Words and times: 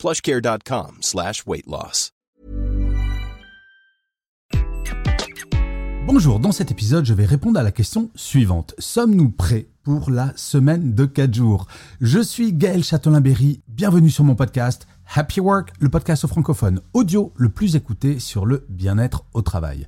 plushcare.com 0.00 0.96
slash. 1.02 1.44
Bonjour, 6.06 6.40
dans 6.40 6.52
cet 6.52 6.70
épisode, 6.70 7.04
je 7.04 7.12
vais 7.12 7.26
répondre 7.26 7.60
à 7.60 7.62
la 7.62 7.70
question 7.70 8.10
suivante. 8.14 8.74
Sommes-nous 8.78 9.28
prêts 9.30 9.68
pour 9.82 10.10
la 10.10 10.32
semaine 10.36 10.94
de 10.94 11.04
4 11.04 11.34
jours? 11.34 11.66
Je 12.00 12.18
suis 12.18 12.54
Gaël 12.54 12.82
Châtelain-Berry, 12.82 13.60
bienvenue 13.68 14.08
sur 14.08 14.24
mon 14.24 14.34
podcast 14.34 14.86
Happy 15.14 15.40
Work, 15.40 15.74
le 15.80 15.90
podcast 15.90 16.26
francophone 16.26 16.80
audio 16.94 17.34
le 17.36 17.50
plus 17.50 17.76
écouté 17.76 18.20
sur 18.20 18.46
le 18.46 18.64
bien-être 18.70 19.26
au 19.34 19.42
travail. 19.42 19.86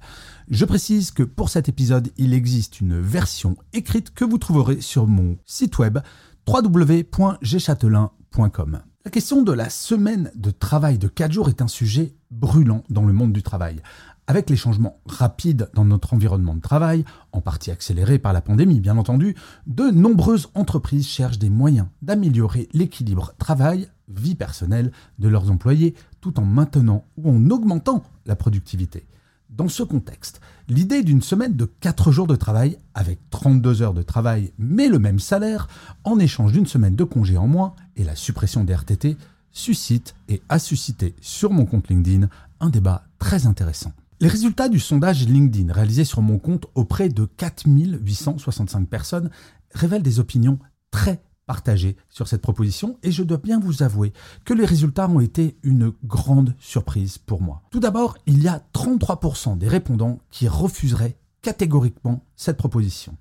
Je 0.50 0.66
précise 0.66 1.10
que 1.10 1.22
pour 1.22 1.48
cet 1.48 1.70
épisode, 1.70 2.10
il 2.18 2.34
existe 2.34 2.82
une 2.82 3.00
version 3.00 3.56
écrite 3.72 4.12
que 4.12 4.26
vous 4.26 4.36
trouverez 4.36 4.82
sur 4.82 5.06
mon 5.06 5.38
site 5.46 5.78
web 5.78 6.00
www.gchatelain.com. 6.46 8.82
La 9.04 9.10
question 9.10 9.42
de 9.42 9.50
la 9.50 9.68
semaine 9.68 10.30
de 10.36 10.52
travail 10.52 10.96
de 10.96 11.08
4 11.08 11.32
jours 11.32 11.48
est 11.48 11.60
un 11.60 11.66
sujet 11.66 12.14
brûlant 12.30 12.84
dans 12.88 13.04
le 13.04 13.12
monde 13.12 13.32
du 13.32 13.42
travail. 13.42 13.82
Avec 14.28 14.48
les 14.48 14.54
changements 14.54 15.00
rapides 15.06 15.68
dans 15.74 15.84
notre 15.84 16.14
environnement 16.14 16.54
de 16.54 16.60
travail, 16.60 17.04
en 17.32 17.40
partie 17.40 17.72
accélérés 17.72 18.20
par 18.20 18.32
la 18.32 18.40
pandémie 18.40 18.78
bien 18.78 18.96
entendu, 18.96 19.34
de 19.66 19.90
nombreuses 19.90 20.50
entreprises 20.54 21.08
cherchent 21.08 21.40
des 21.40 21.50
moyens 21.50 21.88
d'améliorer 22.00 22.68
l'équilibre 22.74 23.34
travail-vie 23.38 24.36
personnelle 24.36 24.92
de 25.18 25.26
leurs 25.26 25.50
employés 25.50 25.96
tout 26.20 26.38
en 26.38 26.44
maintenant 26.44 27.04
ou 27.16 27.28
en 27.28 27.50
augmentant 27.50 28.04
la 28.24 28.36
productivité. 28.36 29.08
Dans 29.52 29.68
ce 29.68 29.82
contexte, 29.82 30.40
l'idée 30.66 31.02
d'une 31.02 31.20
semaine 31.20 31.54
de 31.54 31.66
4 31.66 32.10
jours 32.10 32.26
de 32.26 32.36
travail 32.36 32.78
avec 32.94 33.18
32 33.28 33.82
heures 33.82 33.92
de 33.92 34.00
travail 34.00 34.50
mais 34.58 34.88
le 34.88 34.98
même 34.98 35.18
salaire 35.18 35.68
en 36.04 36.18
échange 36.18 36.52
d'une 36.52 36.66
semaine 36.66 36.96
de 36.96 37.04
congé 37.04 37.36
en 37.36 37.46
moins 37.46 37.74
et 37.96 38.04
la 38.04 38.16
suppression 38.16 38.64
des 38.64 38.74
RTT 38.74 39.18
suscite 39.50 40.14
et 40.30 40.40
a 40.48 40.58
suscité 40.58 41.14
sur 41.20 41.50
mon 41.50 41.66
compte 41.66 41.90
LinkedIn 41.90 42.30
un 42.60 42.70
débat 42.70 43.04
très 43.18 43.46
intéressant. 43.46 43.92
Les 44.20 44.28
résultats 44.28 44.70
du 44.70 44.80
sondage 44.80 45.28
LinkedIn 45.28 45.70
réalisé 45.70 46.04
sur 46.04 46.22
mon 46.22 46.38
compte 46.38 46.66
auprès 46.74 47.10
de 47.10 47.26
4865 47.26 48.88
personnes 48.88 49.28
révèlent 49.74 50.02
des 50.02 50.18
opinions 50.18 50.58
très 50.90 51.22
partagé 51.46 51.96
sur 52.08 52.28
cette 52.28 52.42
proposition 52.42 52.98
et 53.02 53.10
je 53.10 53.22
dois 53.22 53.38
bien 53.38 53.58
vous 53.58 53.82
avouer 53.82 54.12
que 54.44 54.54
les 54.54 54.64
résultats 54.64 55.08
ont 55.08 55.20
été 55.20 55.56
une 55.62 55.92
grande 56.04 56.54
surprise 56.58 57.18
pour 57.18 57.42
moi. 57.42 57.62
Tout 57.70 57.80
d'abord, 57.80 58.16
il 58.26 58.42
y 58.42 58.48
a 58.48 58.62
33% 58.74 59.58
des 59.58 59.68
répondants 59.68 60.20
qui 60.30 60.48
refuseraient 60.48 61.16
catégoriquement 61.42 62.24
cette 62.36 62.56
proposition. 62.56 63.16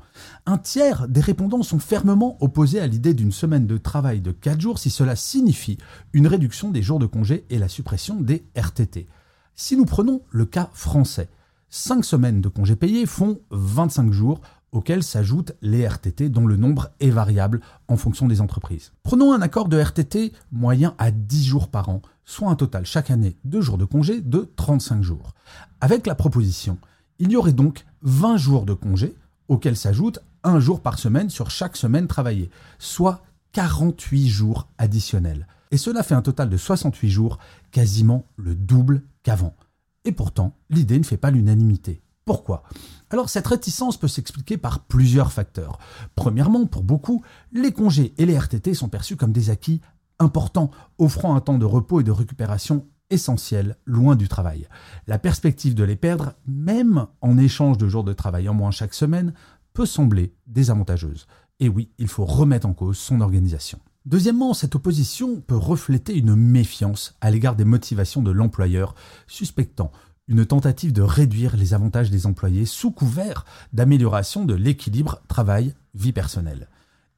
Un 0.46 0.60
tiers 0.60 1.08
des 1.08 1.22
répondants 1.22 1.64
sont 1.64 1.80
fermement 1.80 2.38
opposés 2.40 2.80
à 2.80 2.88
l'idée 2.88 3.16
d'une 3.16 3.32
semaine 3.32 3.66
de 3.66 3.78
travail 3.78 4.22
de 4.22 4.32
4 4.32 4.62
jours 4.62 4.80
si 4.80 4.92
cela 4.92 5.16
signifie 5.16 5.80
une 6.14 6.28
réduction 6.28 6.70
des 6.70 6.84
jours 6.84 7.00
de 7.00 7.08
congé 7.08 7.46
et 7.50 7.58
la 7.58 7.68
suppression 7.68 8.22
des 8.22 8.46
RTT. 8.56 9.08
Si 9.56 9.76
nous 9.76 9.86
prenons 9.86 10.22
le 10.30 10.46
cas 10.46 10.70
français, 10.74 11.30
5 11.70 12.06
semaines 12.06 12.42
de 12.42 12.50
congés 12.50 12.76
payés 12.76 13.06
font 13.06 13.40
25 13.50 14.12
jours 14.12 14.42
auxquels 14.72 15.04
s'ajoutent 15.04 15.54
les 15.62 15.86
RTT 15.86 16.30
dont 16.30 16.48
le 16.48 16.56
nombre 16.56 16.90
est 17.00 17.10
variable 17.10 17.62
en 17.88 17.98
fonction 17.98 18.28
des 18.28 18.42
entreprises. 18.42 18.94
Prenons 19.04 19.34
un 19.34 19.42
accord 19.42 19.68
de 19.68 19.78
RTT 19.78 20.34
moyen 20.52 20.96
à 20.98 21.12
10 21.12 21.46
jours 21.46 21.68
par 21.68 21.90
an, 21.90 22.02
soit 22.26 22.50
un 22.50 22.56
total 22.56 22.86
chaque 22.86 23.12
année 23.12 23.38
de 23.44 23.62
jours 23.62 23.78
de 23.78 23.86
congé 23.86 24.22
de 24.22 24.50
35 24.56 25.04
jours. 25.04 25.34
Avec 25.82 26.08
la 26.08 26.16
proposition, 26.16 26.78
il 27.20 27.32
y 27.32 27.36
aurait 27.36 27.54
donc 27.54 27.86
20 28.04 28.38
jours 28.38 28.66
de 28.66 28.74
congé 28.74 29.16
auxquels 29.48 29.78
s'ajoute 29.78 30.20
un 30.44 30.60
jour 30.60 30.82
par 30.82 30.98
semaine 30.98 31.30
sur 31.30 31.52
chaque 31.52 31.78
semaine 31.78 32.08
travaillée, 32.08 32.50
soit 32.80 33.22
48 33.54 34.28
jours 34.28 34.68
additionnels. 34.78 35.48
Et 35.72 35.78
cela 35.78 36.04
fait 36.04 36.16
un 36.16 36.22
total 36.22 36.50
de 36.50 36.58
68 36.58 37.10
jours, 37.10 37.38
quasiment 37.72 38.26
le 38.38 38.56
double 38.56 39.04
qu'avant. 39.24 39.56
Et 40.04 40.12
pourtant, 40.12 40.56
l'idée 40.70 40.98
ne 40.98 41.04
fait 41.04 41.18
pas 41.18 41.32
l'unanimité. 41.32 42.02
Pourquoi? 42.26 42.64
Alors 43.10 43.30
cette 43.30 43.48
réticence 43.48 43.98
peut 43.98 44.08
s'expliquer 44.08 44.58
par 44.58 44.86
plusieurs 44.86 45.32
facteurs. 45.32 45.80
Premièrement, 46.16 46.66
pour 46.66 46.84
beaucoup, 46.84 47.24
les 47.52 47.72
congés 47.72 48.14
et 48.18 48.26
les 48.26 48.38
RTT 48.38 48.74
sont 48.74 48.90
perçus 48.90 49.18
comme 49.18 49.34
des 49.34 49.50
acquis 49.50 49.82
importants, 50.20 50.72
offrant 50.98 51.36
un 51.36 51.42
temps 51.42 51.58
de 51.58 51.66
repos 51.66 52.00
et 52.00 52.04
de 52.04 52.12
récupération 52.12 52.88
essentiel, 53.10 53.76
loin 53.86 54.16
du 54.16 54.28
travail. 54.28 54.68
La 55.08 55.20
perspective 55.20 55.76
de 55.76 55.84
les 55.84 55.96
perdre, 55.96 56.34
même 56.48 57.08
en 57.22 57.38
échange 57.38 57.78
de 57.78 57.90
jours 57.90 58.04
de 58.04 58.14
travail 58.14 58.48
en 58.48 58.54
moins 58.54 58.72
chaque 58.72 58.94
semaine, 58.94 59.34
peut 59.74 59.86
sembler 59.86 60.34
désavantageuse. 60.48 61.28
Et 61.60 61.70
oui, 61.70 61.92
il 61.98 62.08
faut 62.08 62.26
remettre 62.26 62.68
en 62.68 62.74
cause 62.74 62.98
son 62.98 63.22
organisation. 63.22 63.80
Deuxièmement, 64.06 64.56
cette 64.56 64.76
opposition 64.76 65.42
peut 65.42 65.56
refléter 65.56 66.18
une 66.18 66.36
méfiance 66.36 67.16
à 67.22 67.30
l'égard 67.30 67.56
des 67.56 67.66
motivations 67.66 68.24
de 68.24 68.32
l'employeur, 68.32 68.96
suspectant 69.28 69.92
une 70.28 70.46
tentative 70.46 70.94
de 70.94 71.02
réduire 71.02 71.58
les 71.58 71.74
avantages 71.74 72.12
des 72.12 72.26
employés 72.26 72.66
sous 72.66 72.92
couvert 72.92 73.46
d'amélioration 73.74 74.46
de 74.46 74.54
l'équilibre 74.54 75.22
travail-vie 75.28 76.14
personnelle. 76.14 76.70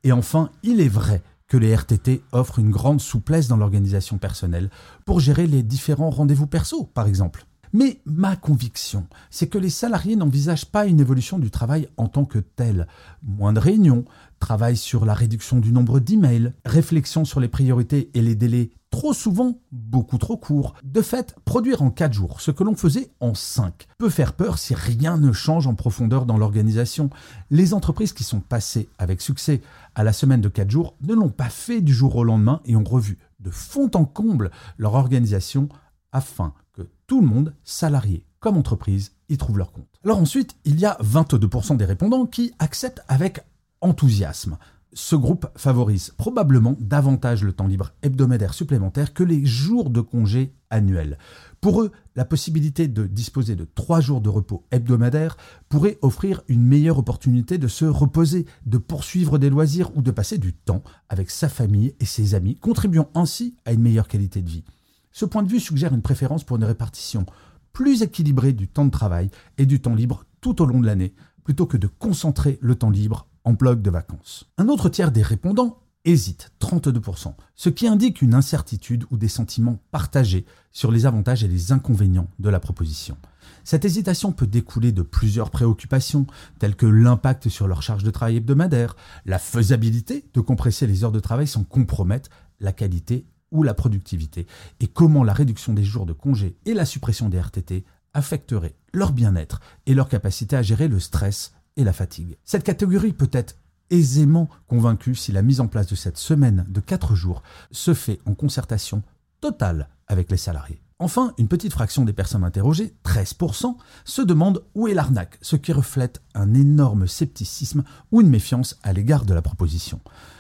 Et 0.04 0.12
enfin, 0.12 0.50
il 0.64 0.82
est 0.82 0.90
vrai 0.90 1.22
que 1.48 1.58
les 1.58 1.76
RTT 1.76 2.24
offrent 2.32 2.60
une 2.60 2.72
grande 2.72 3.02
souplesse 3.02 3.48
dans 3.48 3.58
l'organisation 3.58 4.18
personnelle 4.18 4.70
pour 5.06 5.20
gérer 5.20 5.48
les 5.48 5.64
différents 5.64 6.10
rendez-vous 6.10 6.48
perso, 6.48 6.86
par 6.86 7.08
exemple. 7.08 7.46
Mais 7.74 8.02
ma 8.06 8.36
conviction, 8.36 9.08
c'est 9.32 9.48
que 9.48 9.58
les 9.58 9.72
salariés 9.72 10.16
n'envisagent 10.16 10.68
pas 10.68 10.86
une 10.86 11.00
évolution 11.00 11.40
du 11.40 11.50
travail 11.50 11.90
en 11.98 12.08
tant 12.08 12.24
que 12.24 12.38
tel. 12.38 12.88
Moins 13.24 13.52
de 13.52 13.60
réunions, 13.60 14.06
travail 14.44 14.76
sur 14.76 15.06
la 15.06 15.14
réduction 15.14 15.60
du 15.60 15.72
nombre 15.72 16.02
d'emails, 16.02 16.52
réflexion 16.66 17.24
sur 17.24 17.40
les 17.40 17.48
priorités 17.48 18.12
et 18.14 18.22
les 18.22 18.36
délais 18.36 18.72
trop 18.90 19.14
souvent 19.14 19.58
beaucoup 19.72 20.18
trop 20.18 20.36
courts. 20.36 20.76
De 20.84 21.02
fait, 21.02 21.34
produire 21.46 21.82
en 21.82 21.90
4 21.90 22.12
jours 22.12 22.42
ce 22.42 22.52
que 22.52 22.66
l'on 22.66 22.76
faisait 22.76 23.10
en 23.22 23.36
5 23.36 23.88
peut 23.98 24.10
faire 24.10 24.34
peur 24.34 24.58
si 24.58 24.76
rien 24.76 25.18
ne 25.18 25.32
change 25.32 25.66
en 25.66 25.76
profondeur 25.76 26.26
dans 26.26 26.38
l'organisation. 26.38 27.10
Les 27.52 27.74
entreprises 27.74 28.12
qui 28.12 28.26
sont 28.26 28.42
passées 28.42 28.90
avec 28.98 29.22
succès 29.22 29.62
à 29.96 30.04
la 30.04 30.12
semaine 30.12 30.42
de 30.42 30.50
4 30.50 30.70
jours 30.70 30.98
ne 31.00 31.14
l'ont 31.14 31.30
pas 31.30 31.50
fait 31.50 31.80
du 31.80 31.94
jour 31.94 32.18
au 32.18 32.26
lendemain 32.26 32.60
et 32.66 32.76
ont 32.76 32.84
revu 32.84 33.20
de 33.40 33.50
fond 33.50 33.90
en 33.94 34.04
comble 34.04 34.52
leur 34.78 34.96
organisation 34.96 35.70
afin 36.12 36.54
que 36.74 36.82
tout 37.08 37.22
le 37.22 37.28
monde, 37.28 37.56
salarié 37.64 38.26
comme 38.42 38.58
entreprise, 38.58 39.14
y 39.30 39.38
trouve 39.38 39.58
leur 39.58 39.72
compte. 39.72 39.88
Alors 40.04 40.18
ensuite, 40.18 40.58
il 40.66 40.78
y 40.78 40.86
a 40.86 40.98
22% 41.02 41.78
des 41.78 41.86
répondants 41.86 42.26
qui 42.26 42.52
acceptent 42.60 43.06
avec 43.08 43.40
enthousiasme. 43.84 44.58
Ce 44.96 45.16
groupe 45.16 45.48
favorise 45.56 46.14
probablement 46.18 46.78
davantage 46.80 47.44
le 47.44 47.52
temps 47.52 47.66
libre 47.66 47.94
hebdomadaire 48.04 48.54
supplémentaire 48.54 49.14
que 49.14 49.24
les 49.24 49.44
jours 49.44 49.90
de 49.90 50.02
congé 50.02 50.54
annuels. 50.70 51.18
Pour 51.62 51.82
eux, 51.82 51.92
la 52.16 52.26
possibilité 52.26 52.88
de 52.88 53.08
disposer 53.08 53.56
de 53.56 53.66
trois 53.66 54.02
jours 54.02 54.22
de 54.22 54.30
repos 54.30 54.66
hebdomadaire 54.70 55.36
pourrait 55.68 55.98
offrir 56.04 56.44
une 56.48 56.64
meilleure 56.64 57.00
opportunité 57.00 57.58
de 57.58 57.68
se 57.68 57.86
reposer, 57.86 58.46
de 58.68 58.78
poursuivre 58.78 59.40
des 59.40 59.50
loisirs 59.50 59.90
ou 59.96 60.04
de 60.04 60.12
passer 60.12 60.38
du 60.38 60.54
temps 60.54 60.84
avec 61.10 61.32
sa 61.32 61.50
famille 61.50 61.96
et 62.00 62.06
ses 62.06 62.36
amis, 62.36 62.58
contribuant 62.58 63.10
ainsi 63.16 63.56
à 63.66 63.74
une 63.74 63.82
meilleure 63.82 64.08
qualité 64.08 64.44
de 64.44 64.50
vie. 64.50 64.64
Ce 65.12 65.26
point 65.26 65.42
de 65.42 65.50
vue 65.50 65.60
suggère 65.60 65.94
une 65.96 66.04
préférence 66.04 66.44
pour 66.44 66.58
une 66.58 66.66
répartition 66.66 67.26
plus 67.72 68.04
équilibrée 68.04 68.54
du 68.54 68.68
temps 68.68 68.86
de 68.86 68.92
travail 68.92 69.32
et 69.58 69.66
du 69.66 69.82
temps 69.82 69.96
libre 69.96 70.26
tout 70.40 70.62
au 70.62 70.66
long 70.66 70.80
de 70.80 70.86
l'année, 70.86 71.16
plutôt 71.44 71.66
que 71.66 71.78
de 71.78 71.88
concentrer 71.88 72.60
le 72.62 72.76
temps 72.76 72.92
libre 72.92 73.28
en 73.44 73.54
bloc 73.54 73.82
de 73.82 73.90
vacances. 73.90 74.46
Un 74.58 74.68
autre 74.68 74.90
tiers 74.90 75.12
des 75.12 75.22
répondants 75.22 75.80
hésite, 76.06 76.52
32%, 76.60 77.34
ce 77.56 77.70
qui 77.70 77.88
indique 77.88 78.22
une 78.22 78.34
incertitude 78.34 79.06
ou 79.10 79.18
des 79.18 79.28
sentiments 79.28 79.80
partagés 79.92 80.46
sur 80.72 80.92
les 80.92 81.06
avantages 81.06 81.44
et 81.44 81.48
les 81.48 81.72
inconvénients 81.72 82.28
de 82.40 82.50
la 82.50 82.60
proposition. 82.60 83.18
Cette 83.64 83.86
hésitation 83.86 84.34
peut 84.34 84.48
découler 84.48 84.92
de 84.92 85.02
plusieurs 85.02 85.50
préoccupations, 85.50 86.28
telles 86.60 86.76
que 86.76 86.86
l'impact 86.86 87.48
sur 87.48 87.68
leur 87.68 87.82
charge 87.82 88.04
de 88.04 88.12
travail 88.12 88.38
hebdomadaire, 88.38 88.96
la 89.26 89.40
faisabilité 89.40 90.26
de 90.34 90.42
compresser 90.42 90.88
les 90.88 91.04
heures 91.04 91.12
de 91.12 91.20
travail 91.20 91.48
sans 91.48 91.64
compromettre 91.64 92.30
la 92.60 92.74
qualité 92.74 93.26
ou 93.52 93.64
la 93.64 93.74
productivité, 93.74 94.48
et 94.80 94.88
comment 94.88 95.24
la 95.24 95.34
réduction 95.34 95.74
des 95.74 95.84
jours 95.84 96.06
de 96.06 96.14
congé 96.14 96.58
et 96.66 96.74
la 96.74 96.86
suppression 96.86 97.30
des 97.30 97.40
RTT 97.40 97.86
affecteraient 98.14 98.76
leur 98.94 99.12
bien-être 99.12 99.60
et 99.86 99.94
leur 99.94 100.10
capacité 100.10 100.56
à 100.56 100.62
gérer 100.62 100.88
le 100.88 101.00
stress 101.00 101.54
et 101.78 101.84
la 101.84 101.94
fatigue. 101.94 102.38
Cette 102.44 102.64
catégorie 102.64 103.14
peut 103.14 103.30
être 103.32 103.56
aisément 103.90 104.50
convaincue 104.68 105.16
si 105.16 105.32
la 105.32 105.42
mise 105.42 105.60
en 105.60 105.68
place 105.68 105.88
de 105.88 105.96
cette 105.96 106.18
semaine 106.18 106.66
de 106.68 106.80
4 106.80 107.16
jours 107.16 107.44
se 107.72 107.94
fait 107.94 108.20
en 108.26 108.34
concertation 108.34 109.04
totale 109.42 109.90
avec 110.08 110.32
les 110.32 110.38
salariés. 110.38 110.82
Enfin, 111.00 111.34
une 111.38 111.48
petite 111.48 111.74
fraction 111.74 112.06
des 112.06 112.14
personnes 112.14 112.46
interrogées, 112.46 112.96
13%, 113.04 113.76
se 114.06 114.22
demandent 114.22 114.64
où 114.74 114.88
est 114.88 114.94
l'arnaque, 114.94 115.38
ce 115.42 115.56
qui 115.56 115.74
reflète 115.74 116.22
un 116.34 116.54
énorme 116.54 117.08
scepticisme 117.08 117.84
ou 118.12 118.22
une 118.22 118.30
méfiance 118.30 118.80
à 118.84 118.94
l'égard 118.94 119.26
de 119.26 119.34
la 119.34 119.42
proposition. 119.42 120.00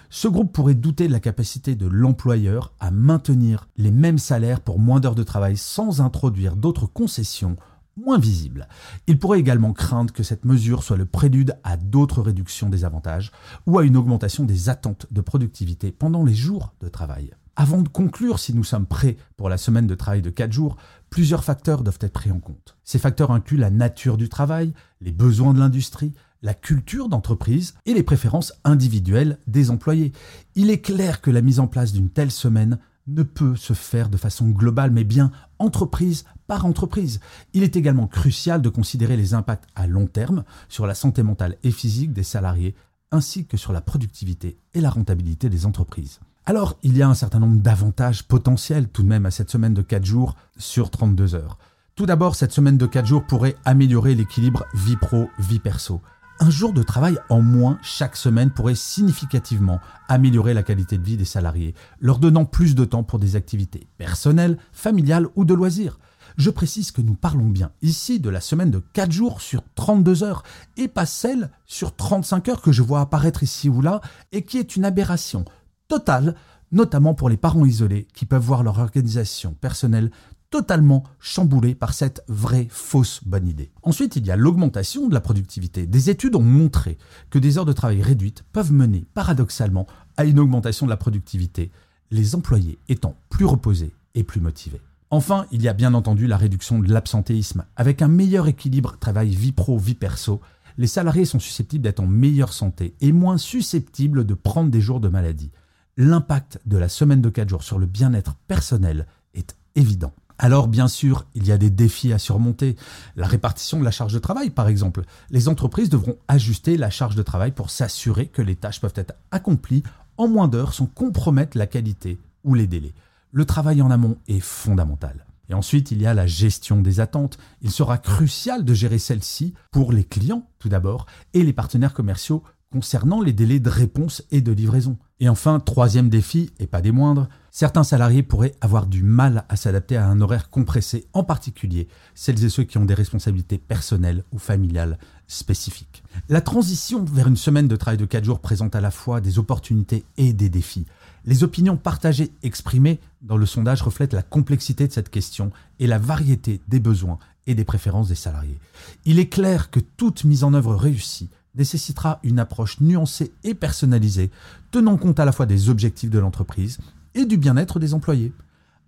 Ce 0.09 0.27
groupe 0.27 0.53
pourrait 0.53 0.75
douter 0.75 1.07
de 1.07 1.11
la 1.11 1.19
capacité 1.19 1.75
de 1.75 1.87
l'employeur 1.87 2.73
à 2.79 2.91
maintenir 2.91 3.67
les 3.77 3.91
mêmes 3.91 4.19
salaires 4.19 4.61
pour 4.61 4.79
moins 4.79 4.99
d'heures 4.99 5.15
de 5.15 5.23
travail 5.23 5.57
sans 5.57 6.01
introduire 6.01 6.55
d'autres 6.55 6.85
concessions 6.85 7.57
moins 7.97 8.17
visibles. 8.17 8.67
Il 9.07 9.19
pourrait 9.19 9.39
également 9.39 9.73
craindre 9.73 10.13
que 10.13 10.23
cette 10.23 10.45
mesure 10.45 10.83
soit 10.83 10.97
le 10.97 11.05
prélude 11.05 11.57
à 11.63 11.77
d'autres 11.77 12.21
réductions 12.21 12.69
des 12.69 12.85
avantages 12.85 13.31
ou 13.67 13.77
à 13.77 13.83
une 13.83 13.97
augmentation 13.97 14.43
des 14.45 14.69
attentes 14.69 15.07
de 15.11 15.21
productivité 15.21 15.91
pendant 15.91 16.23
les 16.23 16.33
jours 16.33 16.73
de 16.81 16.89
travail. 16.89 17.31
Avant 17.55 17.83
de 17.83 17.89
conclure 17.89 18.39
si 18.39 18.53
nous 18.55 18.63
sommes 18.63 18.87
prêts 18.87 19.15
pour 19.37 19.47
la 19.47 19.57
semaine 19.57 19.85
de 19.85 19.93
travail 19.93 20.23
de 20.23 20.31
4 20.31 20.51
jours, 20.51 20.75
plusieurs 21.11 21.43
facteurs 21.43 21.83
doivent 21.83 21.99
être 22.01 22.13
pris 22.13 22.31
en 22.31 22.39
compte. 22.39 22.77
Ces 22.83 22.97
facteurs 22.97 23.29
incluent 23.29 23.57
la 23.57 23.69
nature 23.69 24.17
du 24.17 24.27
travail, 24.27 24.73
les 25.01 25.11
besoins 25.11 25.53
de 25.53 25.59
l'industrie, 25.59 26.13
la 26.41 26.55
culture 26.55 27.09
d'entreprise 27.09 27.75
et 27.85 27.93
les 27.93 28.01
préférences 28.01 28.53
individuelles 28.63 29.37
des 29.45 29.69
employés. 29.69 30.13
Il 30.55 30.71
est 30.71 30.81
clair 30.81 31.21
que 31.21 31.29
la 31.29 31.41
mise 31.41 31.59
en 31.59 31.67
place 31.67 31.93
d'une 31.93 32.09
telle 32.09 32.31
semaine 32.31 32.79
ne 33.05 33.23
peut 33.23 33.55
se 33.55 33.73
faire 33.73 34.09
de 34.09 34.17
façon 34.17 34.49
globale, 34.49 34.91
mais 34.91 35.03
bien 35.03 35.31
entreprise 35.59 36.25
entreprise. 36.61 37.19
Il 37.53 37.63
est 37.63 37.75
également 37.75 38.07
crucial 38.07 38.61
de 38.61 38.69
considérer 38.69 39.17
les 39.17 39.33
impacts 39.33 39.67
à 39.75 39.87
long 39.87 40.07
terme 40.07 40.43
sur 40.69 40.87
la 40.87 40.95
santé 40.95 41.23
mentale 41.23 41.57
et 41.63 41.71
physique 41.71 42.13
des 42.13 42.23
salariés, 42.23 42.75
ainsi 43.11 43.45
que 43.45 43.57
sur 43.57 43.73
la 43.73 43.81
productivité 43.81 44.57
et 44.73 44.81
la 44.81 44.89
rentabilité 44.89 45.49
des 45.49 45.65
entreprises. 45.65 46.19
Alors, 46.45 46.77
il 46.83 46.97
y 46.97 47.01
a 47.01 47.07
un 47.07 47.13
certain 47.13 47.39
nombre 47.39 47.61
d'avantages 47.61 48.23
potentiels 48.23 48.89
tout 48.89 49.03
de 49.03 49.07
même 49.07 49.25
à 49.25 49.31
cette 49.31 49.49
semaine 49.49 49.73
de 49.73 49.81
4 49.81 50.05
jours 50.05 50.35
sur 50.57 50.89
32 50.89 51.35
heures. 51.35 51.57
Tout 51.95 52.05
d'abord, 52.05 52.35
cette 52.35 52.51
semaine 52.51 52.77
de 52.77 52.85
4 52.85 53.05
jours 53.05 53.23
pourrait 53.23 53.55
améliorer 53.65 54.15
l'équilibre 54.15 54.65
vie 54.73 54.97
pro-vie 54.97 55.59
perso. 55.59 56.01
Un 56.39 56.49
jour 56.49 56.73
de 56.73 56.83
travail 56.83 57.17
en 57.29 57.41
moins 57.41 57.77
chaque 57.83 58.17
semaine 58.17 58.49
pourrait 58.49 58.75
significativement 58.75 59.79
améliorer 60.09 60.53
la 60.53 60.63
qualité 60.63 60.97
de 60.97 61.03
vie 61.03 61.15
des 61.15 61.23
salariés, 61.23 61.75
leur 62.01 62.17
donnant 62.17 62.45
plus 62.45 62.75
de 62.75 62.83
temps 62.83 63.03
pour 63.03 63.19
des 63.19 63.35
activités 63.35 63.87
personnelles, 63.97 64.57
familiales 64.71 65.27
ou 65.35 65.45
de 65.45 65.53
loisirs. 65.53 65.99
Je 66.37 66.49
précise 66.49 66.91
que 66.91 67.01
nous 67.01 67.13
parlons 67.13 67.49
bien 67.49 67.71
ici 67.81 68.19
de 68.19 68.29
la 68.29 68.41
semaine 68.41 68.71
de 68.71 68.81
4 68.93 69.11
jours 69.11 69.41
sur 69.41 69.63
32 69.75 70.23
heures 70.23 70.43
et 70.77 70.87
pas 70.87 71.05
celle 71.05 71.51
sur 71.65 71.95
35 71.95 72.49
heures 72.49 72.61
que 72.61 72.71
je 72.71 72.81
vois 72.81 73.01
apparaître 73.01 73.43
ici 73.43 73.69
ou 73.69 73.81
là 73.81 74.01
et 74.31 74.43
qui 74.43 74.57
est 74.57 74.75
une 74.75 74.85
aberration 74.85 75.45
totale, 75.87 76.35
notamment 76.71 77.13
pour 77.13 77.29
les 77.29 77.37
parents 77.37 77.65
isolés 77.65 78.07
qui 78.13 78.25
peuvent 78.25 78.41
voir 78.41 78.63
leur 78.63 78.79
organisation 78.79 79.53
personnelle 79.53 80.11
totalement 80.49 81.03
chamboulée 81.19 81.73
par 81.73 81.95
cette 81.95 82.23
vraie 82.27 82.67
fausse 82.69 83.21
bonne 83.25 83.47
idée. 83.47 83.71
Ensuite, 83.81 84.17
il 84.17 84.25
y 84.27 84.29
a 84.29 84.35
l'augmentation 84.35 85.07
de 85.07 85.13
la 85.13 85.19
productivité. 85.19 85.87
Des 85.87 86.11
études 86.11 86.35
ont 86.35 86.43
montré 86.43 86.99
que 87.31 87.39
des 87.39 87.57
heures 87.57 87.65
de 87.65 87.73
travail 87.73 88.03
réduites 88.03 88.43
peuvent 88.53 88.71
mener 88.71 89.05
paradoxalement 89.15 89.87
à 90.15 90.25
une 90.25 90.39
augmentation 90.39 90.85
de 90.85 90.91
la 90.91 90.97
productivité, 90.97 91.71
les 92.11 92.35
employés 92.35 92.77
étant 92.87 93.15
plus 93.29 93.45
reposés 93.45 93.95
et 94.13 94.23
plus 94.23 94.41
motivés. 94.41 94.81
Enfin, 95.13 95.45
il 95.51 95.61
y 95.61 95.67
a 95.67 95.73
bien 95.73 95.93
entendu 95.93 96.25
la 96.25 96.37
réduction 96.37 96.79
de 96.79 96.91
l'absentéisme. 96.91 97.65
Avec 97.75 98.01
un 98.01 98.07
meilleur 98.07 98.47
équilibre 98.47 98.97
travail-vie 98.99 99.51
pro-vie 99.51 99.93
perso, 99.93 100.41
les 100.79 100.87
salariés 100.87 101.25
sont 101.25 101.37
susceptibles 101.37 101.83
d'être 101.83 101.99
en 101.99 102.07
meilleure 102.07 102.51
santé 102.51 102.95
et 102.99 103.11
moins 103.11 103.37
susceptibles 103.37 104.25
de 104.25 104.33
prendre 104.33 104.71
des 104.71 104.81
jours 104.81 104.99
de 104.99 105.09
maladie 105.09 105.51
l'impact 105.97 106.59
de 106.65 106.77
la 106.77 106.89
semaine 106.89 107.21
de 107.21 107.29
4 107.29 107.47
jours 107.47 107.61
sur 107.61 107.77
le 107.77 107.85
bien-être 107.85 108.33
personnel 108.47 109.05
est 109.35 109.55
évident. 109.75 110.13
Alors 110.39 110.67
bien 110.67 110.87
sûr, 110.87 111.27
il 111.35 111.45
y 111.45 111.51
a 111.51 111.59
des 111.59 111.69
défis 111.69 112.11
à 112.11 112.17
surmonter. 112.17 112.75
La 113.15 113.27
répartition 113.27 113.79
de 113.79 113.85
la 113.85 113.91
charge 113.91 114.13
de 114.13 114.19
travail, 114.19 114.49
par 114.49 114.67
exemple. 114.67 115.03
Les 115.29 115.47
entreprises 115.47 115.89
devront 115.89 116.17
ajuster 116.27 116.75
la 116.75 116.89
charge 116.89 117.15
de 117.15 117.21
travail 117.21 117.51
pour 117.51 117.69
s'assurer 117.69 118.25
que 118.25 118.41
les 118.41 118.55
tâches 118.55 118.81
peuvent 118.81 118.93
être 118.95 119.13
accomplies 119.29 119.83
en 120.17 120.27
moins 120.27 120.47
d'heures 120.47 120.73
sans 120.73 120.87
compromettre 120.87 121.55
la 121.55 121.67
qualité 121.67 122.17
ou 122.43 122.55
les 122.55 122.65
délais. 122.65 122.95
Le 123.35 123.45
travail 123.45 123.81
en 123.81 123.89
amont 123.89 124.17
est 124.27 124.39
fondamental. 124.39 125.25
Et 125.49 125.55
ensuite, 125.55 125.89
il 125.89 125.99
y 125.99 126.05
a 126.05 126.13
la 126.13 126.27
gestion 126.27 126.81
des 126.81 126.99
attentes. 126.99 127.39
Il 127.63 127.71
sera 127.71 127.97
crucial 127.97 128.63
de 128.63 128.73
gérer 128.75 128.99
celle-ci 128.99 129.55
pour 129.71 129.91
les 129.91 130.03
clients, 130.03 130.47
tout 130.59 130.69
d'abord, 130.69 131.07
et 131.33 131.41
les 131.41 131.51
partenaires 131.51 131.95
commerciaux 131.95 132.43
concernant 132.71 133.21
les 133.21 133.33
délais 133.33 133.59
de 133.59 133.69
réponse 133.69 134.23
et 134.29 134.41
de 134.41 134.51
livraison. 134.51 134.99
Et 135.19 135.29
enfin, 135.29 135.59
troisième 135.59 136.09
défi, 136.09 136.51
et 136.59 136.67
pas 136.67 136.81
des 136.81 136.91
moindres, 136.91 137.27
certains 137.49 137.83
salariés 137.83 138.21
pourraient 138.21 138.55
avoir 138.61 138.85
du 138.85 139.01
mal 139.01 139.45
à 139.49 139.55
s'adapter 139.55 139.97
à 139.97 140.07
un 140.07 140.21
horaire 140.21 140.51
compressé, 140.51 141.07
en 141.13 141.23
particulier 141.23 141.87
celles 142.13 142.43
et 142.43 142.49
ceux 142.49 142.63
qui 142.63 142.77
ont 142.77 142.85
des 142.85 142.93
responsabilités 142.93 143.57
personnelles 143.57 144.23
ou 144.31 144.37
familiales 144.37 144.99
spécifiques. 145.27 146.03
La 146.29 146.41
transition 146.41 147.03
vers 147.03 147.27
une 147.27 147.35
semaine 147.35 147.67
de 147.67 147.75
travail 147.75 147.97
de 147.97 148.05
4 148.05 148.25
jours 148.25 148.41
présente 148.41 148.75
à 148.75 148.81
la 148.81 148.91
fois 148.91 149.21
des 149.21 149.39
opportunités 149.39 150.03
et 150.17 150.33
des 150.33 150.49
défis. 150.49 150.85
Les 151.25 151.43
opinions 151.43 151.77
partagées 151.77 152.31
exprimées 152.43 152.99
dans 153.21 153.37
le 153.37 153.45
sondage 153.45 153.81
reflètent 153.81 154.13
la 154.13 154.23
complexité 154.23 154.87
de 154.87 154.91
cette 154.91 155.09
question 155.09 155.51
et 155.79 155.87
la 155.87 155.97
variété 155.97 156.61
des 156.67 156.79
besoins 156.79 157.17
et 157.47 157.55
des 157.55 157.63
préférences 157.63 158.09
des 158.09 158.15
salariés. 158.15 158.59
Il 159.05 159.19
est 159.19 159.29
clair 159.29 159.69
que 159.69 159.79
toute 159.79 160.25
mise 160.25 160.43
en 160.43 160.53
œuvre 160.53 160.75
réussie 160.75 161.29
nécessitera 161.55 162.19
une 162.23 162.39
approche 162.39 162.81
nuancée 162.81 163.31
et 163.43 163.53
personnalisée, 163.53 164.31
tenant 164.71 164.97
compte 164.97 165.19
à 165.19 165.25
la 165.25 165.31
fois 165.31 165.45
des 165.45 165.69
objectifs 165.69 166.09
de 166.09 166.19
l'entreprise 166.19 166.79
et 167.15 167.25
du 167.25 167.37
bien-être 167.37 167.79
des 167.79 167.93
employés. 167.93 168.33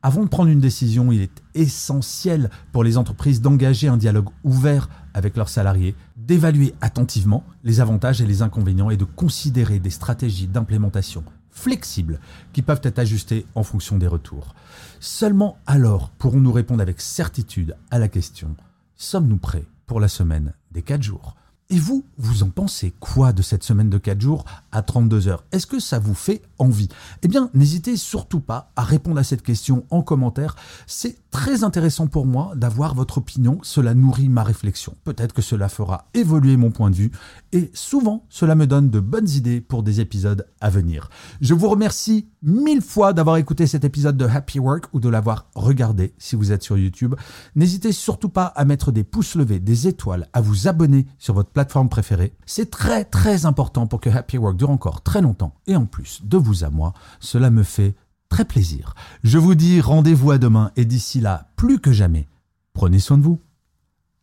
Avant 0.01 0.23
de 0.23 0.29
prendre 0.29 0.49
une 0.49 0.59
décision, 0.59 1.11
il 1.11 1.21
est 1.21 1.41
essentiel 1.53 2.49
pour 2.71 2.83
les 2.83 2.97
entreprises 2.97 3.41
d'engager 3.41 3.87
un 3.87 3.97
dialogue 3.97 4.29
ouvert 4.43 4.89
avec 5.13 5.35
leurs 5.37 5.49
salariés, 5.49 5.95
d'évaluer 6.17 6.75
attentivement 6.81 7.43
les 7.63 7.79
avantages 7.79 8.21
et 8.21 8.27
les 8.27 8.41
inconvénients 8.41 8.89
et 8.89 8.97
de 8.97 9.05
considérer 9.05 9.79
des 9.79 9.89
stratégies 9.89 10.47
d'implémentation 10.47 11.23
flexibles 11.55 12.19
qui 12.53 12.61
peuvent 12.61 12.81
être 12.83 12.99
ajustées 12.99 13.47
en 13.55 13.63
fonction 13.63 13.97
des 13.97 14.05
retours. 14.05 14.53
Seulement 14.99 15.57
alors 15.65 16.11
pourrons-nous 16.11 16.51
répondre 16.51 16.83
avec 16.83 17.01
certitude 17.01 17.75
à 17.89 17.97
la 17.97 18.07
question 18.07 18.55
sommes-nous 18.95 19.37
prêts 19.37 19.65
pour 19.87 19.99
la 19.99 20.07
semaine 20.07 20.53
des 20.71 20.81
4 20.81 21.01
jours? 21.01 21.35
Et 21.71 21.79
vous, 21.79 22.05
vous 22.17 22.43
en 22.43 22.49
pensez 22.49 22.93
quoi 22.99 23.33
de 23.33 23.41
cette 23.41 23.63
semaine 23.63 23.89
de 23.89 23.97
4 23.97 24.21
jours 24.21 24.45
à 24.71 24.83
32 24.83 25.27
heures? 25.27 25.43
Est-ce 25.51 25.65
que 25.65 25.79
ça 25.79 25.97
vous 25.97 26.13
fait 26.13 26.43
envie? 26.59 26.89
Eh 27.23 27.27
bien, 27.27 27.49
n'hésitez 27.55 27.97
surtout 27.97 28.39
pas 28.39 28.71
à 28.75 28.83
répondre 28.83 29.19
à 29.19 29.23
cette 29.23 29.41
question 29.41 29.83
en 29.89 30.03
commentaire. 30.03 30.55
C'est 30.85 31.17
très 31.35 31.65
intéressant 31.65 32.07
pour 32.07 32.25
moi 32.25 32.53
d'avoir 32.55 32.95
votre 32.95 33.17
opinion. 33.17 33.59
Cela 33.61 33.93
nourrit 33.93 34.29
ma 34.29 34.41
réflexion. 34.41 34.95
Peut-être 35.03 35.33
que 35.33 35.41
cela 35.41 35.67
fera 35.67 36.07
évoluer 36.13 36.55
mon 36.55 36.71
point 36.71 36.89
de 36.89 36.95
vue. 36.95 37.11
Et 37.51 37.71
souvent, 37.73 38.25
cela 38.29 38.55
me 38.55 38.65
donne 38.65 38.89
de 38.89 39.01
bonnes 39.01 39.27
idées 39.27 39.59
pour 39.59 39.83
des 39.83 39.99
épisodes 39.99 40.47
à 40.61 40.69
venir. 40.69 41.09
Je 41.41 41.53
vous 41.53 41.67
remercie 41.67 42.29
mille 42.41 42.81
fois 42.81 43.11
d'avoir 43.11 43.35
écouté 43.35 43.67
cet 43.67 43.83
épisode 43.83 44.15
de 44.15 44.23
Happy 44.25 44.59
Work 44.59 44.85
ou 44.93 45.01
de 45.01 45.09
l'avoir 45.09 45.49
regardé 45.55 46.13
si 46.17 46.37
vous 46.37 46.53
êtes 46.53 46.63
sur 46.63 46.77
YouTube. 46.77 47.15
N'hésitez 47.55 47.91
surtout 47.91 48.29
pas 48.29 48.45
à 48.45 48.63
mettre 48.63 48.93
des 48.93 49.03
pouces 49.03 49.35
levés, 49.35 49.59
des 49.59 49.89
étoiles, 49.89 50.29
à 50.31 50.39
vous 50.39 50.69
abonner 50.69 51.05
sur 51.19 51.33
votre 51.33 51.49
plateforme 51.49 51.89
préférée. 51.89 52.33
C'est 52.45 52.71
très 52.71 53.03
très 53.03 53.45
important 53.45 53.87
pour 53.87 53.99
que 53.99 54.09
Happy 54.09 54.37
Work 54.37 54.55
dure 54.55 54.69
encore 54.69 55.01
très 55.01 55.21
longtemps. 55.21 55.55
Et 55.67 55.75
en 55.75 55.85
plus, 55.85 56.21
de 56.23 56.37
vous 56.37 56.63
à 56.63 56.69
moi, 56.69 56.93
cela 57.19 57.49
me 57.49 57.63
fait 57.63 57.93
très 58.29 58.45
plaisir. 58.45 58.93
Je 59.23 59.37
vous 59.37 59.55
dis 59.55 59.81
rendez-vous 59.81 60.31
à 60.31 60.37
demain 60.37 60.71
et 60.75 60.85
d'ici 60.85 61.19
là, 61.19 61.51
plus 61.55 61.79
que 61.79 61.91
jamais, 61.91 62.27
prenez 62.73 62.99
soin 62.99 63.17
de 63.17 63.23
vous. 63.23 63.39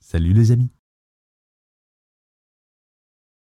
Salut 0.01 0.33
les 0.33 0.51
amis. 0.51 0.71